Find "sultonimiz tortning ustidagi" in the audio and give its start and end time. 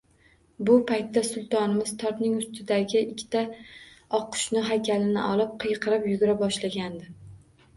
1.27-3.03